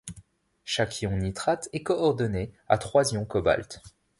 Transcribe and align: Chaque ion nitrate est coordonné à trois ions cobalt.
Chaque 0.63 1.03
ion 1.03 1.15
nitrate 1.15 1.69
est 1.73 1.83
coordonné 1.83 2.51
à 2.67 2.79
trois 2.79 3.13
ions 3.13 3.23
cobalt. 3.25 3.83